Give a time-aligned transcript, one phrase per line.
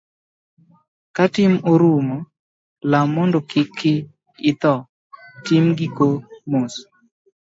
[1.15, 2.17] Ka tin orumo,
[2.91, 3.93] lam mondo kiki
[4.49, 4.73] itho,
[5.45, 6.09] tim giki
[6.51, 6.73] mos.